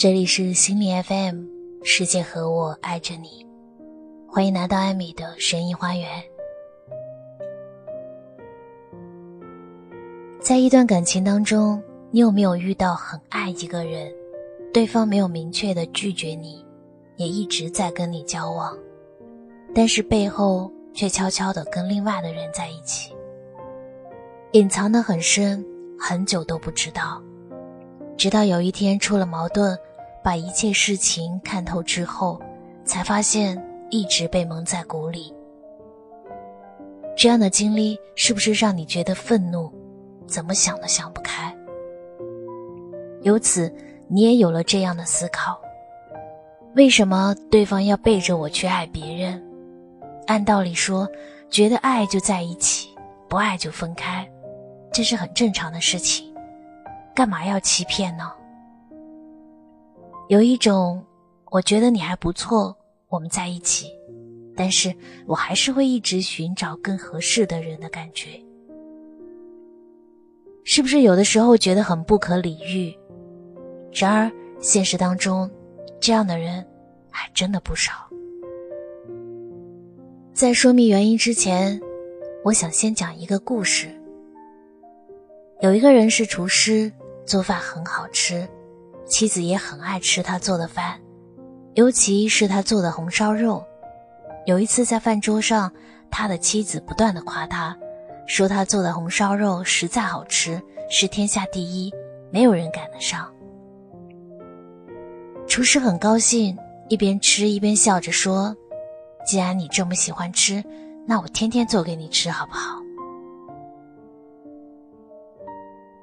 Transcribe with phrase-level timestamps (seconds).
[0.00, 1.44] 这里是心理 FM，
[1.84, 3.46] 世界和我爱着你，
[4.26, 6.08] 欢迎来到艾米的声音花园。
[10.40, 14.10] 在一段感情当中，你有没有遇到很爱一个人，
[14.72, 16.64] 对方没有明确的拒绝你，
[17.16, 18.74] 也一直在跟你交往，
[19.74, 23.12] 但是背后却悄悄的跟另外的人在一起，
[24.52, 25.62] 隐藏的很深，
[25.98, 27.22] 很久都不知道，
[28.16, 29.78] 直到有一天出了矛盾。
[30.22, 32.40] 把一切事情看透之后，
[32.84, 35.34] 才发现一直被蒙在鼓里。
[37.16, 39.70] 这样的经历是不是让你觉得愤怒？
[40.26, 41.54] 怎么想都想不开。
[43.22, 43.72] 由此，
[44.08, 45.60] 你也有了这样的思考：
[46.76, 49.42] 为什么对方要背着我去爱别人？
[50.26, 51.08] 按道理说，
[51.50, 52.88] 觉得爱就在一起，
[53.28, 54.26] 不爱就分开，
[54.92, 56.32] 这是很正常的事情，
[57.14, 58.30] 干嘛要欺骗呢？
[60.30, 61.04] 有一种，
[61.50, 62.72] 我觉得你还不错，
[63.08, 63.88] 我们在一起，
[64.54, 64.94] 但是
[65.26, 68.40] 我还是会一直寻找更合适的人的感觉，
[70.62, 72.96] 是不是有的时候觉得很不可理喻？
[73.92, 75.50] 然而现实当中，
[75.98, 76.64] 这样的人
[77.10, 77.92] 还真的不少。
[80.32, 81.80] 在说明原因之前，
[82.44, 83.88] 我想先讲一个故事。
[85.60, 86.88] 有一个人是厨师，
[87.26, 88.48] 做饭很好吃。
[89.10, 90.98] 妻子也很爱吃他做的饭，
[91.74, 93.62] 尤其是他做的红烧肉。
[94.46, 95.70] 有一次在饭桌上，
[96.10, 97.76] 他的妻子不断的夸他，
[98.26, 101.92] 说他做的红烧肉实在好吃，是天下第一，
[102.30, 103.28] 没有人赶得上。
[105.48, 106.56] 厨师很高兴，
[106.88, 108.54] 一边吃一边笑着说
[109.26, 110.62] ：“既然你这么喜欢吃，
[111.04, 112.80] 那我天天做给你吃好不好？”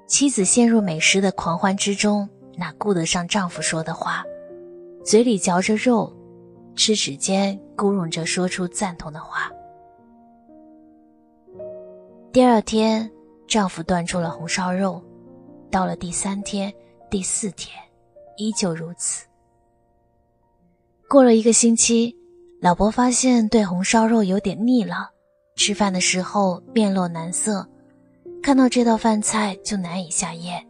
[0.06, 2.28] 妻子陷入美食的狂欢之中。
[2.58, 4.26] 哪顾得上丈夫说的话，
[5.06, 6.12] 嘴里嚼着肉，
[6.76, 9.52] 吃指间咕哝着说出赞同的话。
[12.32, 13.10] 第二天，
[13.48, 15.02] 丈夫端出了红烧肉，
[15.70, 16.74] 到了第三天、
[17.10, 17.72] 第四天，
[18.38, 19.26] 依旧如此。
[21.08, 22.14] 过了一个星期，
[22.60, 25.10] 老婆发现对红烧肉有点腻了，
[25.56, 27.66] 吃饭的时候面露难色，
[28.44, 30.67] 看到这道饭菜就难以下咽。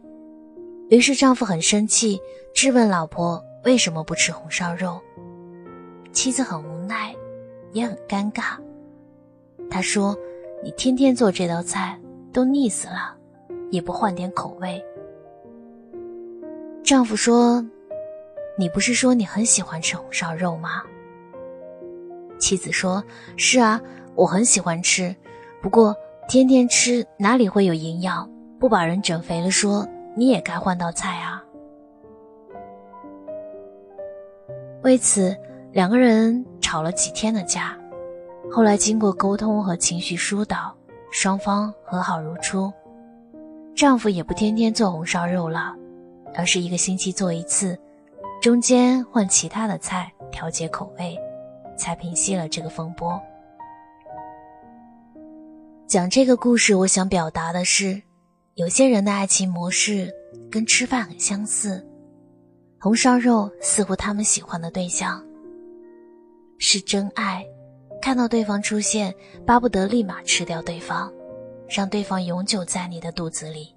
[0.90, 2.18] 于是丈夫很生气，
[2.54, 4.98] 质问老婆为什么不吃红烧肉。
[6.12, 7.14] 妻子很无奈，
[7.72, 8.56] 也很尴尬。
[9.68, 10.16] 她说
[10.64, 12.00] ：“你天天做这道菜，
[12.32, 13.14] 都腻死了，
[13.70, 14.82] 也不换点口味。”
[16.82, 17.62] 丈夫说
[18.58, 20.82] ：“你不是说你很喜欢吃红烧肉吗？”
[22.40, 23.04] 妻子说
[23.36, 23.78] ：“是啊，
[24.14, 25.14] 我很喜欢吃，
[25.60, 25.94] 不过
[26.30, 28.26] 天天吃哪里会有营养？
[28.58, 29.86] 不把人整肥了说。”
[30.18, 31.40] 你也该换道菜啊！
[34.82, 35.36] 为此，
[35.70, 37.78] 两个人吵了几天的架。
[38.50, 40.74] 后来经过沟通和情绪疏导，
[41.12, 42.72] 双方和好如初。
[43.76, 45.72] 丈夫也不天天做红烧肉了，
[46.34, 47.78] 而是一个星期做一次，
[48.42, 51.16] 中间换其他的菜调节口味，
[51.76, 53.20] 才平息了这个风波。
[55.86, 58.02] 讲这个故事，我想表达的是。
[58.58, 60.12] 有些人的爱情模式
[60.50, 61.80] 跟吃饭很相似，
[62.80, 65.24] 红烧肉似乎他们喜欢的对象
[66.58, 67.46] 是真爱，
[68.02, 69.14] 看到对方出现，
[69.46, 71.08] 巴不得立马吃掉对方，
[71.68, 73.72] 让对方永久在你的肚子里。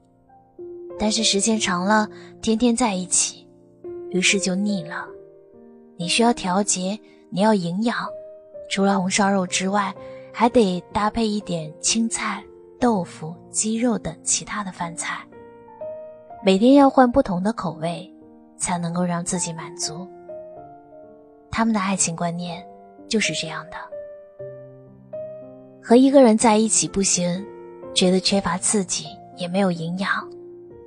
[0.98, 2.10] 但是时间长了，
[2.42, 3.48] 天天在一起，
[4.10, 5.08] 于是就腻了。
[5.96, 7.00] 你需要调节，
[7.30, 7.96] 你要营养，
[8.68, 9.94] 除了红烧肉之外，
[10.34, 12.44] 还得搭配一点青菜。
[12.82, 15.20] 豆腐、鸡肉等其他的饭菜，
[16.44, 18.12] 每天要换不同的口味，
[18.58, 20.10] 才能够让自己满足。
[21.52, 22.66] 他们的爱情观念
[23.08, 23.78] 就是这样的：
[25.80, 27.46] 和一个人在一起不行，
[27.94, 29.06] 觉得缺乏刺激，
[29.38, 30.28] 也没有营养，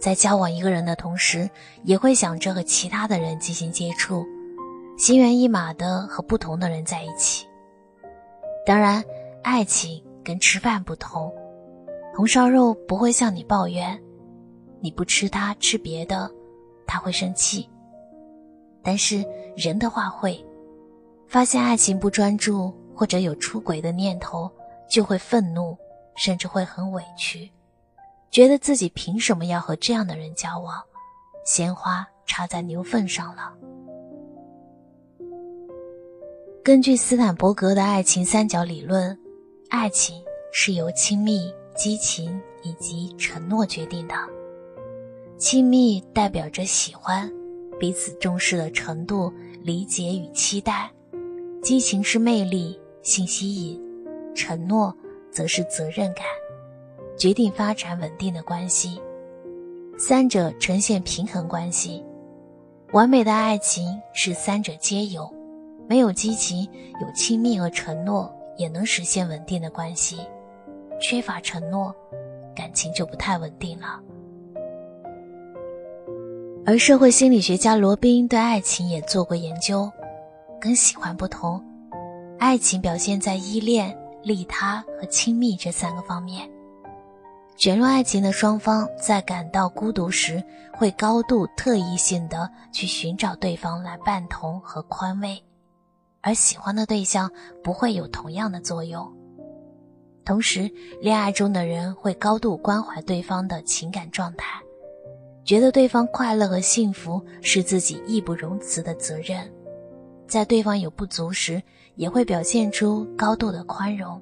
[0.01, 1.49] 在交往一个人的同时，
[1.85, 4.27] 也会想着和其他的人进行接触，
[4.99, 7.47] 心猿意马的和不同的人在一起。
[8.67, 9.01] 当然，
[9.45, 11.33] 爱情跟吃饭不同。
[12.17, 14.01] 红烧肉不会向你抱怨，
[14.81, 16.31] 你不吃它吃别的，
[16.87, 17.69] 他会生气。
[18.85, 19.25] 但是
[19.57, 20.43] 人的话会，
[21.27, 24.49] 发现爱情不专注或者有出轨的念头，
[24.89, 25.77] 就会愤怒，
[26.15, 27.51] 甚至会很委屈，
[28.31, 30.81] 觉得自己凭什么要和这样的人交往？
[31.45, 33.53] 鲜花插在牛粪上了。
[36.63, 39.19] 根据斯坦伯格的爱情三角理论，
[39.69, 40.23] 爱情
[40.53, 41.53] 是由亲密。
[41.75, 44.15] 激情以及承诺决定的，
[45.37, 47.31] 亲密代表着喜欢，
[47.79, 49.33] 彼此重视的程度、
[49.63, 50.91] 理解与期待。
[51.63, 53.81] 激情是魅力、性吸引，
[54.35, 54.95] 承诺
[55.31, 56.25] 则是责任感，
[57.19, 59.01] 决定发展稳定的关系。
[59.99, 62.05] 三者呈现平衡关系。
[62.93, 65.29] 完美的爱情是三者皆有，
[65.89, 66.63] 没有激情，
[67.01, 70.19] 有亲密和承诺，也能实现稳定的关系。
[71.05, 71.95] 缺乏承诺，
[72.57, 74.01] 感情就不太稳定了。
[76.65, 79.93] 而社会心理学家罗宾对爱情也做过研究，
[80.59, 81.63] 跟喜欢不同，
[82.39, 86.51] 爱情表现在依恋、利他和亲密这三个方面。
[87.55, 90.43] 卷入爱情的双方在感到孤独时，
[90.73, 95.39] 会高度特异性的去寻找对方来伴同和宽慰，
[96.23, 97.31] 而喜欢的对象
[97.63, 99.14] 不会有同样的作用。
[100.25, 104.61] 同时，恋爱中的人会高度关怀对方的情感状态，
[105.45, 109.53] 觉得对方快乐和幸福是自己义不容辞的责任，
[110.27, 111.63] 在对方有不足时，
[111.97, 114.21] 也会表现出高度的宽容。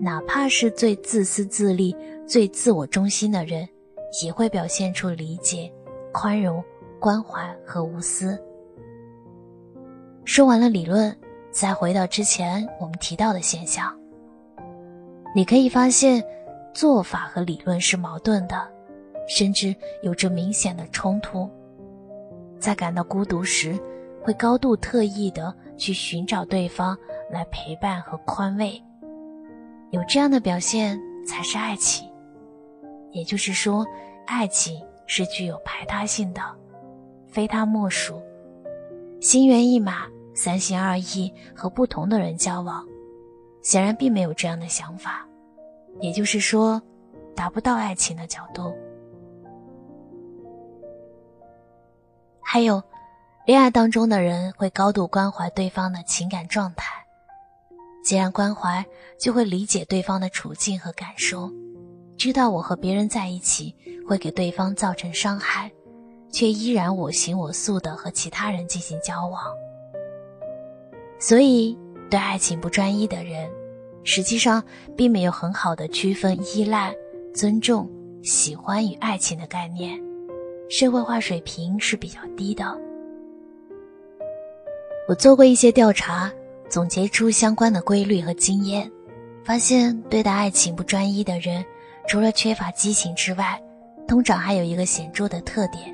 [0.00, 3.68] 哪怕是最自私自利、最自我中心的人，
[4.24, 5.72] 也会表现出理解、
[6.12, 6.62] 宽容、
[6.98, 8.36] 关怀和无私。
[10.24, 11.16] 说完了理论，
[11.52, 13.96] 再回到之前我们提到的现象。
[15.34, 16.22] 你可以发现，
[16.72, 18.56] 做法和理论是矛盾的，
[19.28, 21.50] 甚至有着明显的冲突。
[22.58, 23.76] 在感到孤独时，
[24.22, 26.96] 会高度特意的去寻找对方
[27.30, 28.80] 来陪伴和宽慰。
[29.90, 32.08] 有这样的表现才是爱情，
[33.10, 33.84] 也就是说，
[34.26, 36.40] 爱情是具有排他性的，
[37.26, 38.22] 非他莫属。
[39.20, 42.86] 心猿意马、三心二意和不同的人交往。
[43.64, 45.26] 显然并没有这样的想法，
[45.98, 46.80] 也就是说，
[47.34, 48.76] 达不到爱情的角度。
[52.42, 52.80] 还有，
[53.46, 56.92] 恋爱当中的人会高度关怀对方的情感状态，
[58.04, 58.84] 既然关怀，
[59.18, 61.50] 就会理解对方的处境和感受，
[62.18, 63.74] 知道我和别人在一起
[64.06, 65.72] 会给对方造成伤害，
[66.30, 69.42] 却依然我行我素的和其他人进行交往。
[71.18, 71.78] 所以。
[72.14, 73.50] 对爱情不专一的人，
[74.04, 74.62] 实际上
[74.96, 76.94] 并没有很好的区分依赖、
[77.34, 77.90] 尊重、
[78.22, 80.00] 喜欢与爱情的概念，
[80.70, 82.64] 社会化水平是比较低的。
[85.08, 86.32] 我做过一些调查，
[86.68, 88.88] 总结出相关的规律和经验，
[89.44, 91.64] 发现对待爱情不专一的人，
[92.06, 93.60] 除了缺乏激情之外，
[94.06, 95.92] 通常还有一个显著的特点：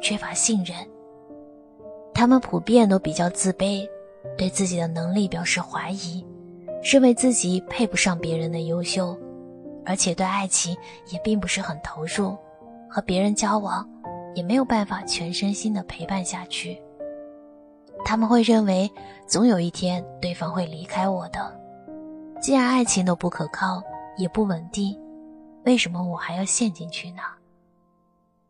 [0.00, 0.74] 缺乏信任。
[2.14, 3.86] 他们普遍都比较自卑。
[4.36, 6.24] 对自己的能力表示怀疑，
[6.82, 9.16] 认为自己配不上别人的优秀，
[9.84, 10.76] 而且对爱情
[11.08, 12.36] 也并不是很投入，
[12.88, 13.88] 和别人交往
[14.34, 16.80] 也没有办法全身心的陪伴下去。
[18.04, 18.90] 他们会认为
[19.26, 21.60] 总有一天对方会离开我的，
[22.40, 23.82] 既然爱情都不可靠
[24.16, 24.98] 也不稳定，
[25.64, 27.22] 为什么我还要陷进去呢？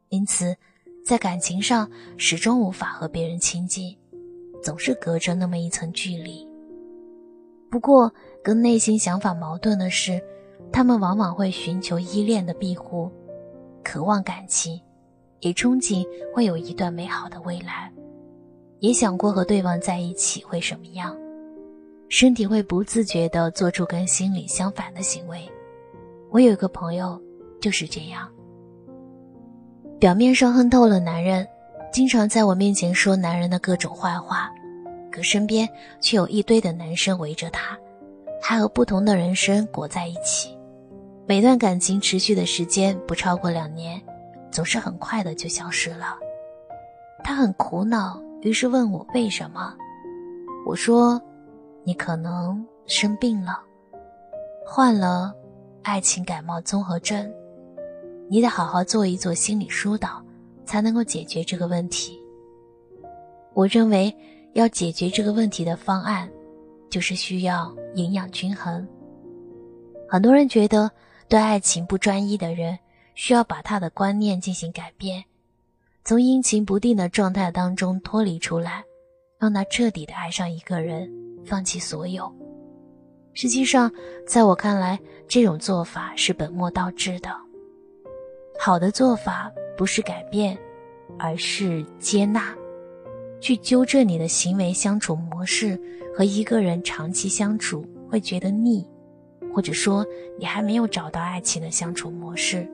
[0.09, 0.57] 因此，
[1.05, 3.97] 在感情上始终无法和别人亲近。
[4.63, 6.47] 总是隔着那么一层距离。
[7.71, 8.13] 不过，
[8.43, 10.21] 跟内心想法矛盾的是，
[10.73, 13.11] 他们往往会寻求依恋的庇护，
[13.85, 14.81] 渴望感情，
[15.41, 17.93] 也憧憬会有一段美好的未来，
[18.81, 21.17] 也想过和对方在一起会什么样，
[22.09, 25.49] 身体会不自觉地做出跟心理相反的行为。
[26.31, 27.21] 我有一个朋友
[27.61, 28.29] 就是这样，
[30.01, 31.47] 表面上恨透了男人。
[31.93, 34.49] 经常在我面前说男人的各种坏话，
[35.11, 35.69] 可身边
[36.01, 37.77] 却有一堆的男生围着她，
[38.41, 40.57] 还和不同的人生裹在一起。
[41.27, 44.01] 每段感情持续的时间不超过两年，
[44.53, 46.17] 总是很快的就消失了。
[47.25, 49.75] 他很苦恼，于是问我为什么。
[50.65, 51.21] 我说
[51.85, 53.61] ：“你可能生病了，
[54.65, 55.35] 患了
[55.83, 57.31] 爱情感冒综合症，
[58.29, 60.25] 你得好好做一做心理疏导。”
[60.71, 62.17] 才能够解决这个问题。
[63.55, 64.15] 我认为，
[64.53, 66.31] 要解决这个问题的方案，
[66.89, 68.87] 就是需要营养均衡。
[70.09, 70.89] 很多人觉得，
[71.27, 72.79] 对爱情不专一的人，
[73.17, 75.25] 需要把他的观念进行改变，
[76.05, 78.85] 从阴晴不定的状态当中脱离出来，
[79.41, 81.11] 让他彻底的爱上一个人，
[81.45, 82.33] 放弃所有。
[83.35, 83.91] 实际上，
[84.25, 84.97] 在我看来，
[85.27, 87.29] 这种做法是本末倒置的。
[88.63, 89.51] 好的做法。
[89.79, 90.59] 不是改变，
[91.19, 92.55] 而是接纳，
[93.41, 95.81] 去纠正你的行为相处模式。
[96.15, 98.87] 和一个人长期相处会觉得腻，
[99.55, 100.05] 或者说
[100.39, 102.69] 你还没有找到爱情的相处模式，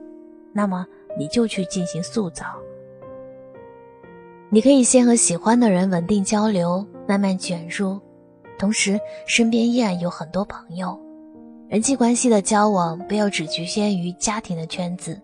[0.51, 0.85] 那么
[1.17, 2.45] 你就去进行塑造。
[4.49, 7.97] 你可以先和喜欢的人稳定交流，慢慢卷入，
[8.59, 10.99] 同时身边依然有很多朋友。
[11.69, 15.17] 人际关系的交往不要只局限于家庭的圈子，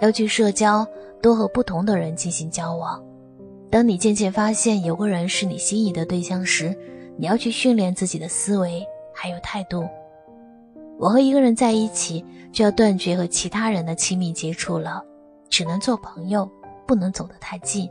[0.00, 0.86] 要去社交，
[1.22, 3.02] 多和不同的人进行交往。
[3.70, 6.76] 当你渐渐发现有个人是你心仪的对象时，
[7.16, 9.86] 你要去训练自己的思维还有态度。
[10.98, 15.02] 我和一个人在一起，就要断绝和其他人的亲密接触了，
[15.48, 16.50] 只能做朋友，
[16.86, 17.88] 不能走得太近。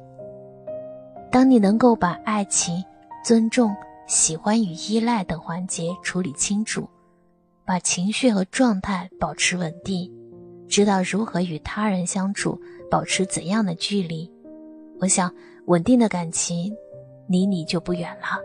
[1.32, 2.84] 当你能够把爱情、
[3.24, 3.76] 尊重、
[4.08, 6.88] 喜欢与依赖等环节处理清楚。
[7.66, 10.12] 把情绪和状态保持稳定，
[10.70, 12.58] 知道如何与他人相处，
[12.90, 14.32] 保持怎样的距离，
[15.00, 15.34] 我想
[15.66, 16.72] 稳定的感情
[17.28, 18.40] 离你就不远了。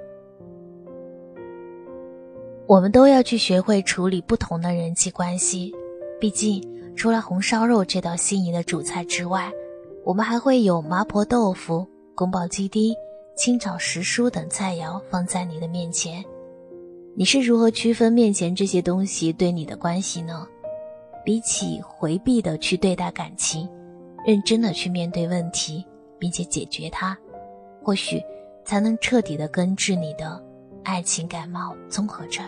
[2.66, 5.70] 我们都要去学会处理不同的人际关系，
[6.18, 6.66] 毕竟
[6.96, 9.52] 除了红烧肉这道心仪的主菜之外，
[10.02, 12.94] 我们还会有麻婆豆腐、宫保鸡丁、
[13.36, 16.24] 清炒时蔬等菜肴放在你的面前。
[17.14, 20.48] 你是如何区分面前这些东西对你的关系呢？
[21.24, 23.68] 比起回避的去对待感情，
[24.26, 25.84] 认真的去面对问题，
[26.18, 27.16] 并且解决它，
[27.82, 28.22] 或许
[28.64, 30.42] 才能彻底的根治你的
[30.84, 32.44] 爱情感冒综合症。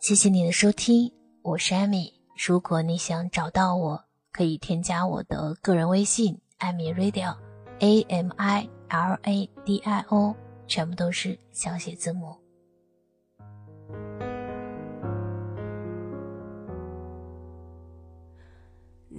[0.00, 1.10] 谢谢你的收听，
[1.42, 2.12] 我是艾米。
[2.46, 8.68] 如果你想找到我，可以添加我的个人微信艾米 radio，A M I。
[8.90, 10.36] L A D I O，
[10.68, 12.36] 全部都是小写字母。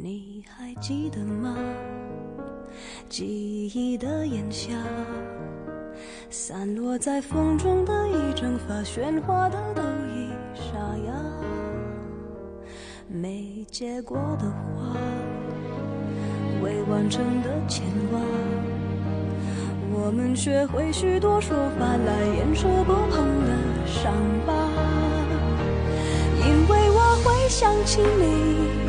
[0.06, 1.58] 你还记得吗？
[3.10, 3.26] 记
[3.74, 4.72] 忆的炎夏，
[6.30, 11.14] 散落在风中的一整发喧哗的都已沙哑，
[13.08, 14.96] 没结果的花，
[16.62, 18.20] 未完成的牵挂。
[19.92, 24.14] 我们学会许多说法来掩饰不碰的伤
[24.46, 24.54] 疤，
[26.46, 28.85] 因为我会想起你，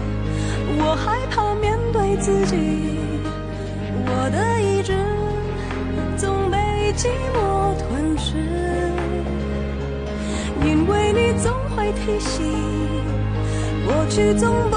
[0.78, 2.56] 我害怕面对自己，
[4.06, 4.92] 我的意志
[6.16, 6.56] 总被
[6.94, 8.36] 寂寞吞噬，
[10.62, 12.52] 因为你总会提醒，
[13.86, 14.76] 过去总不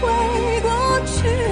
[0.00, 0.70] 回过
[1.06, 1.49] 去。